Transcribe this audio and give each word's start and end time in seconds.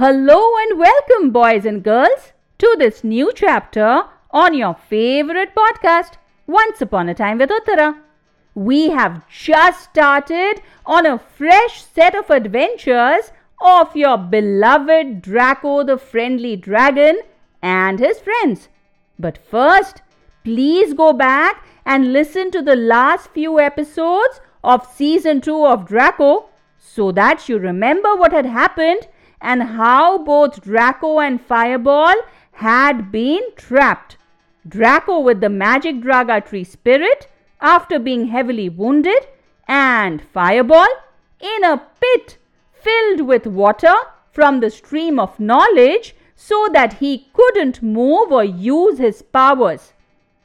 Hello 0.00 0.56
and 0.56 0.78
welcome, 0.78 1.30
boys 1.30 1.66
and 1.66 1.82
girls, 1.82 2.32
to 2.56 2.74
this 2.78 3.04
new 3.04 3.30
chapter 3.34 4.04
on 4.30 4.54
your 4.54 4.72
favorite 4.72 5.54
podcast, 5.54 6.14
Once 6.46 6.80
Upon 6.80 7.10
a 7.10 7.14
Time 7.14 7.36
with 7.36 7.50
Uttara. 7.50 8.00
We 8.54 8.88
have 8.88 9.28
just 9.28 9.90
started 9.90 10.62
on 10.86 11.04
a 11.04 11.18
fresh 11.18 11.84
set 11.84 12.14
of 12.14 12.30
adventures 12.30 13.30
of 13.60 13.94
your 13.94 14.16
beloved 14.16 15.20
Draco 15.20 15.84
the 15.84 15.98
Friendly 15.98 16.56
Dragon 16.56 17.20
and 17.60 17.98
his 18.00 18.20
friends. 18.20 18.70
But 19.18 19.36
first, 19.36 20.00
please 20.44 20.94
go 20.94 21.12
back 21.12 21.66
and 21.84 22.14
listen 22.14 22.50
to 22.52 22.62
the 22.62 22.74
last 22.74 23.28
few 23.32 23.60
episodes 23.60 24.40
of 24.64 24.90
season 24.94 25.42
2 25.42 25.66
of 25.66 25.84
Draco 25.84 26.48
so 26.78 27.12
that 27.12 27.50
you 27.50 27.58
remember 27.58 28.16
what 28.16 28.32
had 28.32 28.46
happened 28.46 29.06
and 29.40 29.62
how 29.62 30.18
both 30.18 30.60
Draco 30.60 31.20
and 31.20 31.40
Fireball 31.40 32.14
had 32.52 33.10
been 33.10 33.42
trapped. 33.56 34.16
Draco 34.68 35.18
with 35.20 35.40
the 35.40 35.48
magic 35.48 35.96
Draga 35.96 36.44
tree 36.46 36.64
spirit 36.64 37.28
after 37.60 37.98
being 37.98 38.28
heavily 38.28 38.68
wounded, 38.68 39.26
and 39.66 40.22
Fireball 40.22 40.88
in 41.40 41.64
a 41.64 41.82
pit 42.00 42.38
filled 42.72 43.22
with 43.22 43.46
water 43.46 43.94
from 44.32 44.60
the 44.60 44.70
stream 44.70 45.18
of 45.18 45.40
knowledge 45.40 46.14
so 46.34 46.68
that 46.72 46.94
he 46.94 47.28
couldn't 47.32 47.82
move 47.82 48.32
or 48.32 48.44
use 48.44 48.98
his 48.98 49.22
powers. 49.22 49.92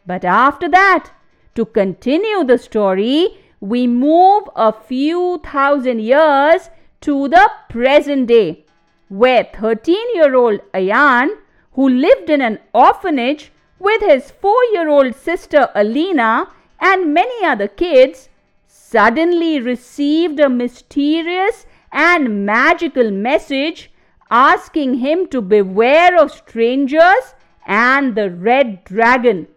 But 0.06 0.26
after 0.26 0.68
that, 0.70 1.12
to 1.56 1.66
continue 1.66 2.44
the 2.44 2.58
story, 2.58 3.38
we 3.60 3.88
move 3.88 4.44
a 4.56 4.74
few 4.74 5.42
thousand 5.44 6.02
years 6.02 6.70
to 7.02 7.28
the 7.30 7.50
present 7.70 8.28
day, 8.28 8.65
where 9.10 9.44
13 9.54 10.16
year 10.16 10.36
old 10.36 10.60
Ayaan, 10.74 11.30
who 11.74 11.88
lived 11.88 12.30
in 12.30 12.42
an 12.42 12.60
orphanage 12.74 13.52
with 13.80 14.02
his 14.02 14.32
4 14.32 14.56
year 14.74 14.90
old 14.90 15.16
sister 15.16 15.70
Aleena 15.76 16.50
and 16.80 17.14
many 17.14 17.46
other 17.46 17.68
kids, 17.68 18.30
suddenly 18.68 19.60
received 19.60 20.40
a 20.40 20.50
mysterious 20.50 21.66
and 21.92 22.46
magical 22.46 23.12
message 23.12 23.92
asking 24.30 24.96
him 24.96 25.28
to 25.28 25.42
beware 25.42 26.18
of 26.22 26.32
strangers 26.32 27.34
and 27.66 28.16
the 28.16 28.30
red 28.30 28.84
dragon. 28.84 29.48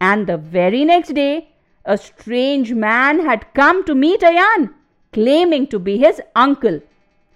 And 0.00 0.26
the 0.26 0.36
very 0.36 0.84
next 0.84 1.14
day, 1.14 1.48
a 1.84 1.96
strange 1.96 2.72
man 2.72 3.20
had 3.20 3.52
come 3.54 3.84
to 3.84 3.94
meet 3.94 4.20
Ayaan, 4.20 4.74
claiming 5.12 5.66
to 5.68 5.78
be 5.78 5.98
his 5.98 6.20
uncle. 6.34 6.80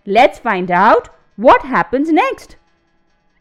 Let's 0.06 0.38
find 0.38 0.70
out 0.70 1.08
what 1.40 1.62
happens 1.62 2.12
next. 2.12 2.56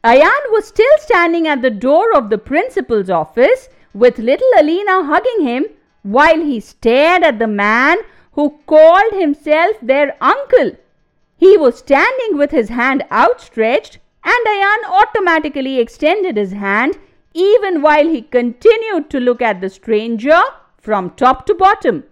Ayaan 0.04 0.46
was 0.52 0.68
still 0.68 0.98
standing 1.00 1.48
at 1.48 1.62
the 1.62 1.70
door 1.70 2.14
of 2.16 2.30
the 2.30 2.38
principal's 2.38 3.10
office 3.10 3.68
with 3.94 4.18
little 4.18 4.52
Aleena 4.58 5.06
hugging 5.06 5.46
him 5.46 5.66
while 6.04 6.40
he 6.40 6.60
stared 6.60 7.24
at 7.24 7.40
the 7.40 7.48
man 7.48 7.98
who 8.34 8.60
called 8.66 9.12
himself 9.12 9.76
their 9.82 10.16
uncle. 10.22 10.72
He 11.36 11.58
was 11.58 11.80
standing 11.80 12.38
with 12.38 12.52
his 12.52 12.70
hand 12.70 13.04
outstretched, 13.12 14.00
and 14.24 14.48
Ayaan 14.48 14.86
automatically 15.02 15.80
extended 15.80 16.38
his 16.38 16.54
hand 16.54 16.98
even 17.34 17.82
while 17.82 18.08
he 18.08 18.22
continued 18.22 19.10
to 19.10 19.20
look 19.20 19.42
at 19.42 19.60
the 19.60 19.70
stranger 19.70 20.42
from 20.78 21.12
top 21.12 21.46
to 21.48 21.54
bottom. 21.54 22.04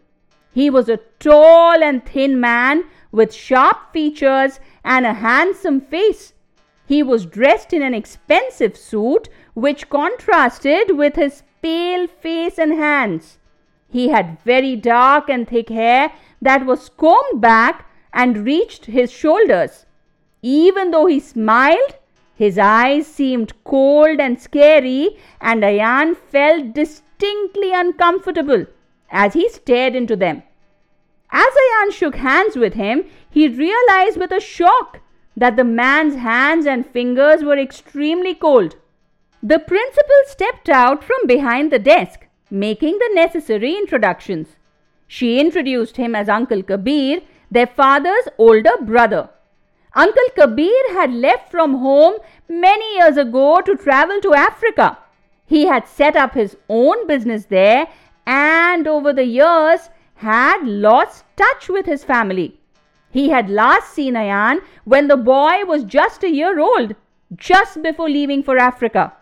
He 0.53 0.69
was 0.69 0.89
a 0.89 0.99
tall 1.19 1.83
and 1.83 2.05
thin 2.05 2.39
man 2.39 2.83
with 3.17 3.33
sharp 3.33 3.91
features 3.91 4.59
and 4.85 5.05
a 5.05 5.13
handsome 5.13 5.81
face. 5.81 6.33
He 6.85 7.01
was 7.01 7.25
dressed 7.25 7.73
in 7.73 7.81
an 7.81 7.95
expensive 7.95 8.77
suit 8.77 9.27
which 9.55 9.89
contrasted 9.89 10.95
with 10.95 11.15
his 11.15 11.42
pale 11.61 12.08
face 12.08 12.58
and 12.59 12.73
hands. 12.73 13.39
He 13.89 14.09
had 14.09 14.39
very 14.45 14.75
dark 14.75 15.30
and 15.30 15.47
thick 15.47 15.69
hair 15.69 16.11
that 16.42 16.65
was 16.65 16.89
combed 16.89 17.42
back 17.42 17.89
and 18.14 18.45
reached 18.45 18.86
his 18.86 19.11
shoulders. 19.11 19.86
Even 20.42 20.92
though 20.92 21.08
he 21.08 21.19
smiled, 21.19 21.95
his 22.36 22.59
eyes 22.59 23.08
seemed 23.08 23.52
cold 23.63 24.19
and 24.19 24.39
scary, 24.39 25.17
and 25.42 25.63
Ayaan 25.63 26.15
felt 26.15 26.73
distinctly 26.73 27.73
uncomfortable 27.73 28.67
as 29.09 29.33
he 29.33 29.49
stared 29.49 29.95
into 29.95 30.15
them. 30.15 30.43
Shook 31.92 32.15
hands 32.15 32.55
with 32.55 32.73
him, 32.73 33.05
he 33.30 33.48
realized 33.48 34.17
with 34.17 34.31
a 34.31 34.39
shock 34.39 34.99
that 35.36 35.55
the 35.55 35.64
man's 35.64 36.15
hands 36.15 36.65
and 36.65 36.86
fingers 36.86 37.43
were 37.43 37.58
extremely 37.58 38.33
cold. 38.33 38.75
The 39.43 39.59
principal 39.59 40.21
stepped 40.25 40.67
out 40.67 41.03
from 41.03 41.27
behind 41.27 41.71
the 41.71 41.80
desk, 41.80 42.25
making 42.49 42.98
the 42.98 43.11
necessary 43.14 43.75
introductions. 43.75 44.55
She 45.08 45.39
introduced 45.39 45.98
him 45.98 46.15
as 46.15 46.27
Uncle 46.27 46.64
Kabir, 46.64 47.21
their 47.52 47.67
father's 47.67 48.27
older 48.37 48.77
brother. 48.81 49.30
Uncle 49.95 50.30
Kabir 50.36 50.93
had 50.93 51.14
left 51.14 51.49
from 51.49 51.75
home 51.75 52.15
many 52.49 52.98
years 52.98 53.17
ago 53.17 53.61
to 53.61 53.75
travel 53.75 54.19
to 54.21 54.33
Africa. 54.33 54.98
He 55.45 55.65
had 55.65 55.87
set 55.87 56.15
up 56.15 56.33
his 56.33 56.58
own 56.67 57.08
business 57.08 57.45
there 57.45 57.87
and 58.25 58.87
over 58.87 59.14
the 59.14 59.25
years 59.25 59.89
had 60.17 60.66
lost 60.66 61.26
touch 61.36 61.70
with 61.70 61.86
his 61.86 62.04
family. 62.04 62.60
He 63.11 63.30
had 63.30 63.50
last 63.50 63.94
seen 63.94 64.16
Ayaan 64.16 64.60
when 64.83 65.08
the 65.08 65.17
boy 65.17 65.64
was 65.66 65.83
just 65.83 66.23
a 66.23 66.30
year 66.30 66.60
old, 66.60 66.95
just 67.36 67.82
before 67.82 68.10
leaving 68.10 68.44
for 68.44 68.58
Africa. 68.58 69.14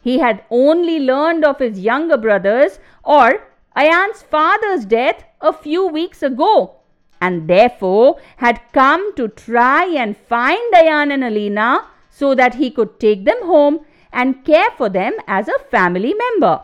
He 0.00 0.18
had 0.18 0.44
only 0.50 0.98
learned 1.00 1.44
of 1.44 1.58
his 1.58 1.80
younger 1.80 2.16
brother's 2.16 2.78
or 3.04 3.48
Ayaan's 3.76 4.22
father's 4.22 4.84
death 4.84 5.24
a 5.40 5.52
few 5.52 5.86
weeks 5.86 6.22
ago 6.22 6.76
and 7.20 7.48
therefore 7.48 8.18
had 8.36 8.60
come 8.72 9.14
to 9.14 9.28
try 9.28 9.84
and 9.84 10.16
find 10.16 10.74
Ayaan 10.74 11.12
and 11.12 11.22
Aleena 11.22 11.86
so 12.10 12.34
that 12.34 12.56
he 12.56 12.70
could 12.70 12.98
take 12.98 13.24
them 13.24 13.42
home 13.44 13.80
and 14.12 14.44
care 14.44 14.70
for 14.76 14.88
them 14.88 15.12
as 15.26 15.48
a 15.48 15.58
family 15.70 16.14
member. 16.14 16.60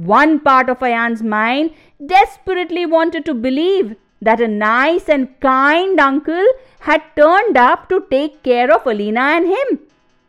One 0.00 0.40
part 0.40 0.70
of 0.70 0.78
Ayaan's 0.78 1.22
mind 1.22 1.72
desperately 2.06 2.86
wanted 2.86 3.26
to 3.26 3.34
believe 3.34 3.96
that 4.22 4.40
a 4.40 4.48
nice 4.48 5.10
and 5.10 5.38
kind 5.40 6.00
uncle 6.00 6.46
had 6.80 7.02
turned 7.16 7.58
up 7.58 7.90
to 7.90 8.06
take 8.10 8.42
care 8.42 8.72
of 8.74 8.84
Aleena 8.84 9.20
and 9.36 9.46
him. 9.46 9.80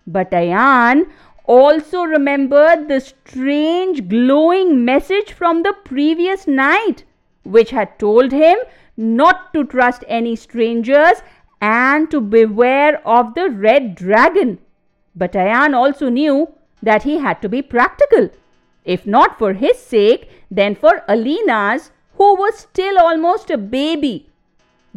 But 0.06 0.32
Ayaan 0.32 1.06
also 1.46 2.04
remembered 2.04 2.90
the 2.90 3.00
strange 3.00 4.10
glowing 4.10 4.84
message 4.84 5.32
from 5.32 5.64
the 5.64 5.74
previous 5.86 6.48
night, 6.48 7.06
which 7.44 7.70
had 7.70 7.98
told 7.98 8.34
him 8.34 8.58
not 8.98 9.54
to 9.54 9.64
trust 9.64 10.04
any 10.10 10.36
strangers 10.36 11.24
and 11.62 12.12
to 12.12 12.20
beware 12.20 13.02
of 13.08 13.36
the 13.36 13.50
red 13.50 13.96
dragon. 13.96 14.60
But 15.16 15.32
Ayaan 15.32 15.74
also 15.74 16.10
knew 16.10 16.54
that 16.84 17.04
he 17.04 17.20
had 17.20 17.42
to 17.42 17.48
be 17.48 17.62
practical. 17.62 18.32
If 18.86 19.06
not 19.06 19.38
for 19.38 19.54
his 19.54 19.78
sake, 19.78 20.30
then 20.50 20.76
for 20.76 21.04
Aleena's, 21.08 21.92
who 22.18 22.36
was 22.36 22.58
still 22.58 23.00
almost 23.00 23.50
a 23.50 23.58
baby. 23.58 24.30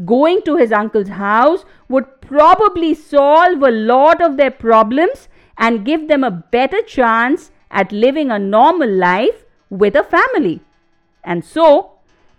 Going 0.04 0.42
to 0.42 0.56
his 0.56 0.72
uncle's 0.72 1.08
house 1.08 1.64
would 1.88 2.20
probably 2.20 2.94
solve 2.94 3.62
a 3.62 3.70
lot 3.70 4.20
of 4.20 4.36
their 4.36 4.50
problems 4.50 5.28
and 5.56 5.84
give 5.84 6.08
them 6.08 6.24
a 6.24 6.30
better 6.30 6.82
chance 6.82 7.50
at 7.70 7.92
living 7.92 8.30
a 8.30 8.38
normal 8.38 8.88
life 8.88 9.44
with 9.70 9.94
a 9.94 10.02
family. 10.02 10.60
And 11.22 11.44
so, 11.44 11.92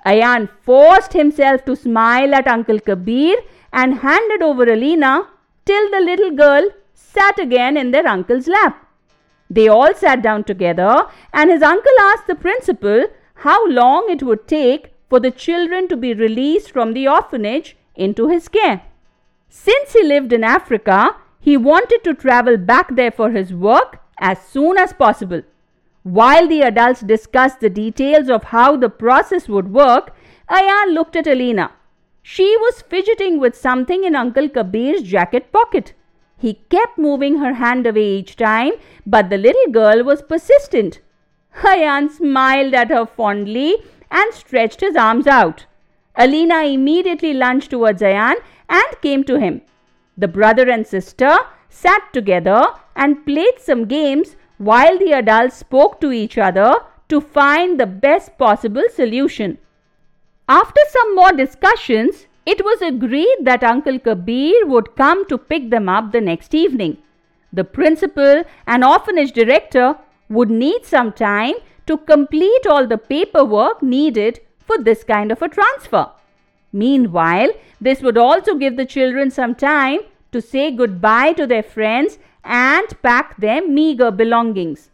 Ayaan 0.05 0.49
forced 0.61 1.13
himself 1.13 1.65
to 1.65 1.75
smile 1.75 2.35
at 2.35 2.47
Uncle 2.47 2.79
Kabir 2.79 3.37
and 3.73 3.99
handed 3.99 4.41
over 4.41 4.65
Aleena 4.65 5.27
till 5.65 5.89
the 5.91 5.99
little 5.99 6.31
girl 6.31 6.69
sat 6.93 7.39
again 7.39 7.77
in 7.77 7.91
their 7.91 8.07
uncle's 8.07 8.47
lap. 8.47 8.84
They 9.49 9.67
all 9.67 9.93
sat 9.93 10.21
down 10.21 10.43
together, 10.43 11.07
and 11.33 11.49
his 11.49 11.61
uncle 11.61 11.91
asked 11.99 12.27
the 12.27 12.35
principal 12.35 13.05
how 13.35 13.67
long 13.67 14.07
it 14.09 14.23
would 14.23 14.47
take 14.47 14.93
for 15.09 15.19
the 15.19 15.31
children 15.31 15.87
to 15.87 15.97
be 15.97 16.13
released 16.13 16.71
from 16.71 16.93
the 16.93 17.07
orphanage 17.07 17.77
into 17.95 18.27
his 18.27 18.47
care. 18.47 18.81
Since 19.49 19.93
he 19.93 20.03
lived 20.03 20.33
in 20.33 20.43
Africa, 20.43 21.15
he 21.39 21.57
wanted 21.57 22.03
to 22.03 22.13
travel 22.13 22.57
back 22.57 22.95
there 22.95 23.11
for 23.11 23.29
his 23.29 23.53
work 23.53 23.99
as 24.19 24.39
soon 24.39 24.77
as 24.77 24.93
possible. 24.93 25.41
While 26.03 26.47
the 26.47 26.61
adults 26.61 27.01
discussed 27.01 27.59
the 27.59 27.69
details 27.69 28.29
of 28.29 28.45
how 28.45 28.77
the 28.77 28.89
process 28.89 29.47
would 29.47 29.71
work, 29.71 30.15
Ayaan 30.49 30.93
looked 30.93 31.15
at 31.15 31.25
Aleena. 31.25 31.71
She 32.21 32.55
was 32.57 32.81
fidgeting 32.81 33.39
with 33.39 33.55
something 33.55 34.03
in 34.03 34.15
Uncle 34.15 34.49
Kabir's 34.49 35.03
jacket 35.03 35.51
pocket. 35.51 35.93
He 36.45 36.53
kept 36.69 36.99
moving 36.99 37.37
her 37.39 37.53
hand 37.55 37.87
away 37.87 38.07
each 38.17 38.35
time, 38.35 38.73
but 39.03 39.31
the 39.31 39.37
little 39.45 39.71
girl 39.71 40.03
was 40.03 40.21
persistent. 40.21 40.99
Ayaan 41.63 42.11
smiled 42.11 42.75
at 42.75 42.91
her 42.91 43.05
fondly 43.07 43.77
and 44.11 44.31
stretched 44.31 44.81
his 44.81 44.95
arms 44.95 45.25
out. 45.25 45.65
Aleena 46.15 46.59
immediately 46.71 47.33
lunged 47.33 47.71
towards 47.71 48.03
Ayaan 48.03 48.35
and 48.69 49.01
came 49.01 49.23
to 49.23 49.39
him. 49.39 49.61
The 50.15 50.27
brother 50.27 50.69
and 50.69 50.85
sister 50.85 51.35
sat 51.67 52.13
together 52.13 52.61
and 52.95 53.25
played 53.25 53.59
some 53.59 53.85
games 53.85 54.35
while 54.59 54.99
the 54.99 55.13
adults 55.13 55.57
spoke 55.57 55.99
to 56.01 56.11
each 56.11 56.37
other 56.37 56.75
to 57.09 57.21
find 57.21 57.79
the 57.79 57.87
best 57.87 58.37
possible 58.37 58.85
solution. 58.93 59.57
After 60.47 60.81
some 60.89 61.15
more 61.15 61.31
discussions, 61.31 62.27
it 62.45 62.63
was 62.63 62.81
agreed 62.81 63.37
that 63.41 63.63
Uncle 63.63 63.99
Kabir 63.99 64.65
would 64.65 64.95
come 64.95 65.27
to 65.27 65.37
pick 65.37 65.69
them 65.69 65.89
up 65.89 66.11
the 66.11 66.21
next 66.21 66.53
evening. 66.53 66.97
The 67.51 67.63
principal 67.63 68.43
and 68.67 68.83
orphanage 68.83 69.31
director 69.31 69.97
would 70.29 70.49
need 70.49 70.85
some 70.85 71.11
time 71.11 71.55
to 71.87 71.97
complete 71.97 72.67
all 72.67 72.87
the 72.87 72.97
paperwork 72.97 73.81
needed 73.81 74.39
for 74.59 74.77
this 74.77 75.03
kind 75.03 75.31
of 75.31 75.41
a 75.41 75.49
transfer. 75.49 76.11
Meanwhile, 76.71 77.51
this 77.79 78.01
would 78.01 78.17
also 78.17 78.55
give 78.55 78.75
the 78.75 78.85
children 78.85 79.31
some 79.31 79.55
time 79.55 79.99
to 80.31 80.41
say 80.41 80.71
goodbye 80.71 81.33
to 81.33 81.47
their 81.47 81.63
friends 81.63 82.19
and 82.43 82.87
pack 83.01 83.37
their 83.37 83.67
meager 83.67 84.11
belongings. 84.11 84.89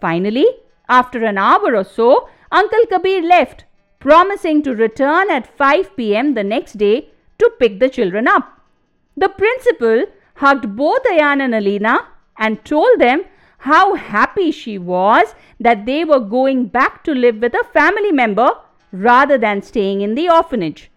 Finally, 0.00 0.46
after 0.88 1.24
an 1.24 1.36
hour 1.36 1.74
or 1.74 1.84
so, 1.84 2.28
Uncle 2.52 2.86
Kabir 2.86 3.22
left, 3.22 3.64
promising 3.98 4.62
to 4.62 4.74
return 4.74 5.30
at 5.30 5.46
5 5.46 5.96
pm 5.96 6.34
the 6.34 6.44
next 6.44 6.74
day 6.74 7.10
to 7.38 7.50
pick 7.58 7.80
the 7.80 7.88
children 7.88 8.28
up. 8.28 8.60
The 9.16 9.28
principal 9.28 10.04
hugged 10.34 10.76
both 10.76 11.02
Ayaan 11.04 11.40
and 11.40 11.54
Aleena 11.54 12.06
and 12.38 12.64
told 12.64 12.98
them 12.98 13.24
how 13.58 13.94
happy 13.94 14.50
she 14.50 14.78
was 14.78 15.34
that 15.58 15.86
they 15.86 16.04
were 16.04 16.20
going 16.20 16.66
back 16.66 17.02
to 17.04 17.12
live 17.14 17.38
with 17.38 17.54
a 17.54 17.64
family 17.72 18.12
member 18.12 18.50
rather 18.92 19.38
than 19.38 19.62
staying 19.62 20.02
in 20.02 20.14
the 20.14 20.28
orphanage. 20.28 20.90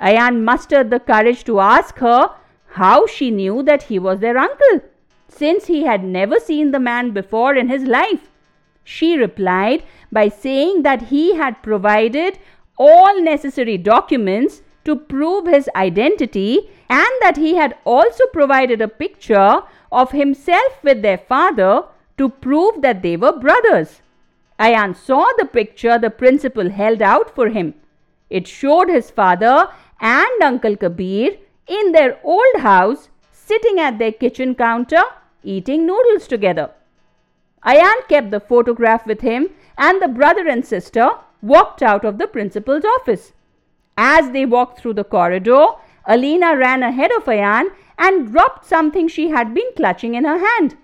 Ayaan 0.00 0.42
mustered 0.42 0.90
the 0.90 1.00
courage 1.00 1.44
to 1.44 1.60
ask 1.60 1.98
her 1.98 2.34
how 2.74 3.06
she 3.06 3.30
knew 3.30 3.62
that 3.62 3.84
he 3.84 3.98
was 3.98 4.20
their 4.20 4.38
uncle, 4.38 4.80
since 5.28 5.66
he 5.66 5.84
had 5.84 6.04
never 6.04 6.38
seen 6.38 6.70
the 6.70 6.80
man 6.80 7.10
before 7.12 7.54
in 7.54 7.68
his 7.68 7.84
life. 7.84 8.30
She 8.84 9.16
replied 9.16 9.82
by 10.10 10.28
saying 10.28 10.82
that 10.82 11.02
he 11.02 11.36
had 11.36 11.62
provided 11.62 12.38
all 12.78 13.20
necessary 13.20 13.76
documents 13.76 14.62
to 14.84 14.96
prove 14.96 15.46
his 15.46 15.68
identity 15.76 16.70
and 16.88 17.10
that 17.20 17.36
he 17.36 17.54
had 17.56 17.76
also 17.84 18.24
provided 18.32 18.80
a 18.80 18.88
picture 18.88 19.60
of 19.92 20.12
himself 20.12 20.82
with 20.82 21.02
their 21.02 21.18
father 21.18 21.84
to 22.16 22.28
prove 22.28 22.80
that 22.82 23.02
they 23.02 23.16
were 23.16 23.38
brothers. 23.38 24.00
Ayaan 24.58 24.94
saw 24.96 25.26
the 25.38 25.44
picture 25.44 25.98
the 25.98 26.10
principal 26.10 26.70
held 26.70 27.02
out 27.02 27.34
for 27.34 27.48
him. 27.48 27.74
It 28.28 28.46
showed 28.46 28.88
his 28.88 29.10
father 29.10 29.68
and 30.00 30.42
Uncle 30.42 30.76
Kabir 30.76 31.36
in 31.66 31.92
their 31.92 32.18
old 32.24 32.60
house 32.60 33.08
sitting 33.32 33.78
at 33.78 33.98
their 33.98 34.12
kitchen 34.12 34.54
counter 34.54 35.02
eating 35.42 35.86
noodles 35.86 36.26
together. 36.28 36.70
Ayaan 37.64 38.08
kept 38.08 38.30
the 38.30 38.40
photograph 38.40 39.06
with 39.06 39.20
him 39.20 39.50
and 39.76 40.00
the 40.00 40.08
brother 40.08 40.48
and 40.48 40.64
sister 40.64 41.10
walked 41.42 41.82
out 41.82 42.04
of 42.04 42.18
the 42.18 42.26
principal's 42.26 42.84
office. 42.84 43.32
As 43.96 44.30
they 44.30 44.46
walked 44.46 44.80
through 44.80 44.94
the 44.94 45.04
corridor, 45.04 45.66
Aleena 46.08 46.56
ran 46.58 46.82
ahead 46.82 47.12
of 47.12 47.24
Ayaan 47.24 47.70
and 47.98 48.32
dropped 48.32 48.64
something 48.64 49.08
she 49.08 49.28
had 49.28 49.54
been 49.54 49.70
clutching 49.76 50.14
in 50.14 50.24
her 50.24 50.38
hand. 50.38 50.76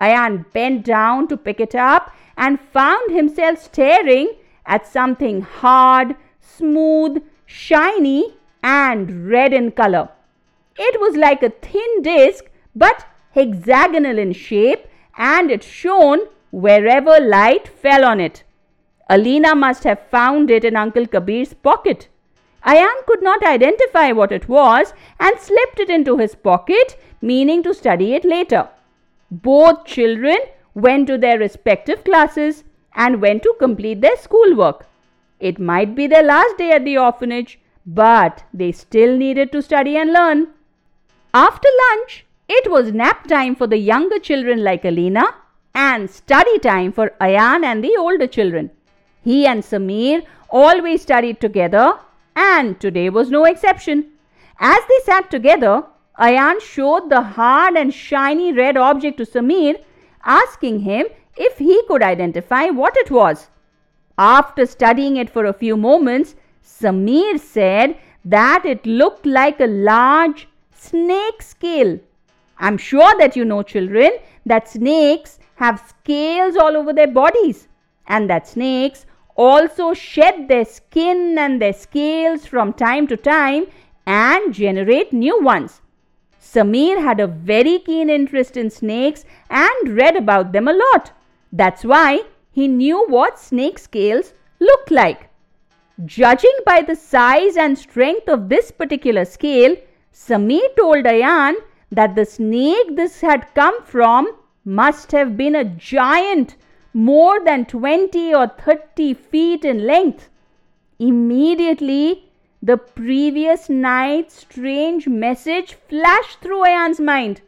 Ayaan 0.00 0.50
bent 0.52 0.84
down 0.84 1.28
to 1.28 1.36
pick 1.36 1.60
it 1.60 1.74
up 1.74 2.14
and 2.36 2.60
found 2.60 3.10
himself 3.10 3.58
staring 3.62 4.30
at 4.64 4.86
something 4.86 5.42
hard, 5.42 6.16
smooth, 6.40 7.22
shiny, 7.44 8.34
and 8.62 9.28
red 9.28 9.52
in 9.52 9.70
color. 9.70 10.08
It 10.76 11.00
was 11.00 11.16
like 11.16 11.42
a 11.42 11.50
thin 11.50 12.02
disc 12.02 12.44
but 12.74 13.06
hexagonal 13.32 14.18
in 14.18 14.32
shape 14.32 14.86
and 15.16 15.50
it 15.50 15.64
shone 15.64 16.20
wherever 16.50 17.18
light 17.20 17.68
fell 17.68 18.04
on 18.04 18.20
it. 18.20 18.42
Aleena 19.08 19.54
must 19.56 19.84
have 19.84 20.08
found 20.10 20.50
it 20.50 20.64
in 20.64 20.76
Uncle 20.76 21.06
Kabir's 21.06 21.54
pocket. 21.54 22.08
Ayaan 22.64 23.06
could 23.06 23.22
not 23.22 23.44
identify 23.44 24.10
what 24.10 24.32
it 24.32 24.48
was 24.48 24.92
and 25.20 25.38
slipped 25.38 25.78
it 25.78 25.88
into 25.88 26.16
his 26.18 26.34
pocket, 26.34 27.00
meaning 27.22 27.62
to 27.62 27.72
study 27.72 28.14
it 28.14 28.24
later. 28.24 28.68
Both 29.30 29.84
children 29.84 30.38
went 30.74 31.06
to 31.06 31.16
their 31.16 31.38
respective 31.38 32.02
classes 32.04 32.64
and 32.94 33.22
went 33.22 33.42
to 33.44 33.54
complete 33.58 34.00
their 34.00 34.16
schoolwork. 34.16 34.86
It 35.38 35.58
might 35.58 35.94
be 35.94 36.06
their 36.06 36.22
last 36.22 36.58
day 36.58 36.72
at 36.72 36.84
the 36.84 36.98
orphanage, 36.98 37.58
but 37.86 38.42
they 38.52 38.72
still 38.72 39.16
needed 39.16 39.52
to 39.52 39.62
study 39.62 39.96
and 39.96 40.12
learn. 40.12 40.48
After 41.32 41.68
lunch, 41.90 42.25
it 42.48 42.70
was 42.70 42.92
nap 42.92 43.26
time 43.26 43.54
for 43.56 43.66
the 43.66 43.78
younger 43.78 44.18
children 44.18 44.62
like 44.62 44.84
Aleena 44.84 45.34
and 45.74 46.08
study 46.08 46.58
time 46.58 46.92
for 46.92 47.10
Ayaan 47.20 47.64
and 47.64 47.82
the 47.82 47.96
older 47.98 48.26
children. 48.26 48.70
He 49.22 49.46
and 49.46 49.62
Samir 49.62 50.24
always 50.48 51.02
studied 51.02 51.40
together 51.40 51.98
and 52.36 52.78
today 52.80 53.10
was 53.10 53.30
no 53.30 53.44
exception. 53.44 54.12
As 54.60 54.80
they 54.88 55.00
sat 55.04 55.30
together, 55.30 55.84
Ayaan 56.18 56.60
showed 56.60 57.10
the 57.10 57.20
hard 57.20 57.76
and 57.76 57.92
shiny 57.92 58.52
red 58.52 58.76
object 58.76 59.18
to 59.18 59.26
Samir, 59.26 59.76
asking 60.24 60.80
him 60.80 61.06
if 61.36 61.58
he 61.58 61.82
could 61.88 62.02
identify 62.02 62.66
what 62.66 62.96
it 62.96 63.10
was. 63.10 63.50
After 64.16 64.64
studying 64.64 65.16
it 65.18 65.28
for 65.28 65.44
a 65.44 65.52
few 65.52 65.76
moments, 65.76 66.36
Samir 66.64 67.38
said 67.38 67.98
that 68.24 68.64
it 68.64 68.86
looked 68.86 69.26
like 69.26 69.60
a 69.60 69.66
large 69.66 70.48
snake 70.72 71.42
scale. 71.42 71.98
I'm 72.58 72.78
sure 72.78 73.14
that 73.18 73.36
you 73.36 73.44
know, 73.44 73.62
children, 73.62 74.10
that 74.44 74.68
snakes 74.68 75.38
have 75.56 75.84
scales 75.88 76.56
all 76.56 76.76
over 76.76 76.92
their 76.92 77.06
bodies 77.08 77.68
and 78.06 78.30
that 78.30 78.46
snakes 78.46 79.06
also 79.36 79.92
shed 79.92 80.48
their 80.48 80.64
skin 80.64 81.36
and 81.38 81.60
their 81.60 81.72
scales 81.72 82.46
from 82.46 82.72
time 82.72 83.06
to 83.08 83.16
time 83.16 83.66
and 84.06 84.54
generate 84.54 85.12
new 85.12 85.42
ones. 85.42 85.80
Samir 86.40 87.02
had 87.02 87.20
a 87.20 87.26
very 87.26 87.78
keen 87.80 88.08
interest 88.08 88.56
in 88.56 88.70
snakes 88.70 89.24
and 89.50 89.88
read 89.96 90.16
about 90.16 90.52
them 90.52 90.68
a 90.68 90.72
lot. 90.72 91.12
That's 91.52 91.84
why 91.84 92.22
he 92.52 92.68
knew 92.68 93.04
what 93.08 93.38
snake 93.38 93.78
scales 93.78 94.32
looked 94.60 94.90
like. 94.90 95.28
Judging 96.04 96.56
by 96.64 96.82
the 96.82 96.94
size 96.94 97.56
and 97.56 97.76
strength 97.76 98.28
of 98.28 98.48
this 98.48 98.70
particular 98.70 99.24
scale, 99.24 99.76
Samir 100.12 100.74
told 100.76 101.04
Ayaan 101.04 101.54
that 101.96 102.14
the 102.14 102.24
snake 102.24 102.94
this 102.96 103.20
had 103.20 103.52
come 103.54 103.82
from 103.82 104.28
must 104.64 105.12
have 105.12 105.36
been 105.36 105.54
a 105.54 105.64
giant 105.64 106.56
more 106.92 107.44
than 107.44 107.64
20 107.66 108.34
or 108.34 108.46
30 108.46 109.14
feet 109.14 109.64
in 109.64 109.86
length. 109.86 110.28
Immediately, 110.98 112.30
the 112.62 112.76
previous 112.76 113.68
night's 113.68 114.34
strange 114.34 115.06
message 115.06 115.74
flashed 115.88 116.40
through 116.40 116.62
Ayaan's 116.64 117.00
mind 117.00 117.42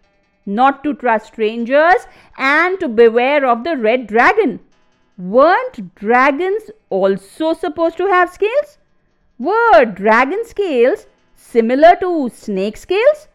not 0.48 0.82
to 0.82 0.94
trust 0.94 1.26
strangers 1.26 2.06
and 2.36 2.80
to 2.80 2.88
beware 2.88 3.44
of 3.46 3.64
the 3.64 3.76
red 3.76 4.06
dragon. 4.06 4.60
Weren't 5.18 5.94
dragons 5.94 6.70
also 6.88 7.52
supposed 7.52 7.96
to 7.98 8.06
have 8.06 8.30
scales? 8.30 8.78
Were 9.38 9.84
dragon 9.84 10.44
scales 10.46 11.06
similar 11.34 11.96
to 12.00 12.30
snake 12.30 12.76
scales? 12.76 13.28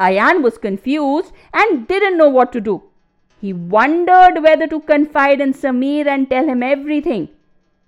Ayaan 0.00 0.42
was 0.42 0.58
confused 0.58 1.32
and 1.52 1.86
didn't 1.86 2.18
know 2.18 2.28
what 2.28 2.52
to 2.52 2.60
do. 2.60 2.82
He 3.40 3.52
wondered 3.52 4.42
whether 4.42 4.66
to 4.66 4.80
confide 4.80 5.40
in 5.40 5.52
Samir 5.52 6.06
and 6.06 6.28
tell 6.28 6.46
him 6.46 6.62
everything. 6.62 7.28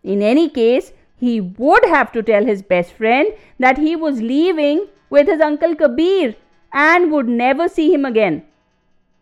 In 0.05 0.23
any 0.23 0.49
case, 0.49 0.93
he 1.17 1.41
would 1.41 1.85
have 1.85 2.13
to 2.13 2.23
tell 2.23 2.45
his 2.45 2.63
best 2.63 2.93
friend 2.93 3.29
that 3.59 3.79
he 3.79 3.97
was 3.97 4.21
leaving 4.21 4.87
with 5.11 5.27
his 5.27 5.41
uncle 5.41 5.75
Kabir 5.75 6.35
and 6.73 7.11
would 7.11 7.29
never 7.29 7.69
see 7.69 7.93
him 7.93 8.05
again. 8.05 8.45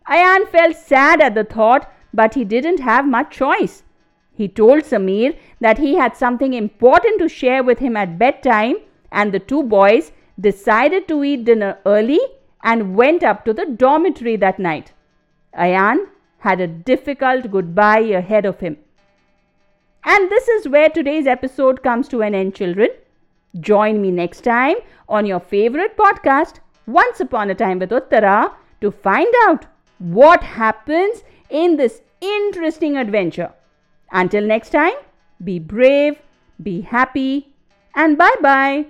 Ayaan 0.07 0.47
felt 0.49 0.75
sad 0.75 1.21
at 1.21 1.33
the 1.33 1.43
thought, 1.43 1.91
but 2.13 2.33
he 2.33 2.43
didn't 2.43 2.79
have 2.79 3.07
much 3.07 3.31
choice. 3.31 3.83
He 4.33 4.47
told 4.47 4.83
Samir 4.83 5.37
that 5.61 5.77
he 5.77 5.95
had 5.95 6.17
something 6.17 6.53
important 6.53 7.19
to 7.19 7.29
share 7.29 7.63
with 7.63 7.79
him 7.79 7.95
at 7.95 8.19
bedtime, 8.19 8.75
and 9.11 9.31
the 9.31 9.39
two 9.39 9.63
boys 9.63 10.11
decided 10.39 11.07
to 11.07 11.23
eat 11.23 11.45
dinner 11.45 11.77
early 11.85 12.19
and 12.65 12.95
went 12.95 13.23
up 13.23 13.45
to 13.45 13.53
the 13.53 13.65
dormitory 13.65 14.35
that 14.37 14.59
night. 14.59 14.91
Ayaan 15.57 16.07
had 16.39 16.59
a 16.59 16.67
difficult 16.67 17.49
goodbye 17.51 18.07
ahead 18.21 18.45
of 18.45 18.59
him. 18.59 18.77
And 20.03 20.29
this 20.29 20.47
is 20.47 20.67
where 20.67 20.89
today's 20.89 21.27
episode 21.27 21.81
comes 21.83 22.07
to 22.09 22.21
an 22.21 22.35
end, 22.35 22.55
children. 22.55 22.89
Join 23.59 24.01
me 24.01 24.11
next 24.11 24.41
time 24.41 24.75
on 25.07 25.25
your 25.25 25.39
favorite 25.39 25.95
podcast, 25.97 26.59
Once 26.87 27.19
Upon 27.19 27.49
a 27.49 27.55
Time 27.55 27.79
with 27.79 27.91
Uttara, 27.91 28.53
to 28.81 28.91
find 28.91 29.33
out 29.45 29.65
what 29.99 30.43
happens 30.43 31.23
in 31.49 31.77
this 31.77 32.01
interesting 32.21 32.97
adventure. 32.97 33.51
Until 34.11 34.45
next 34.45 34.71
time, 34.71 34.93
be 35.43 35.59
brave, 35.59 36.19
be 36.61 36.81
happy, 36.81 37.53
and 37.95 38.17
bye 38.17 38.35
bye. 38.41 38.85